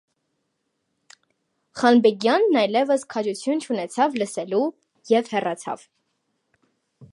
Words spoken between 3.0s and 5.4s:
քաջություն չունեցավ լսելու և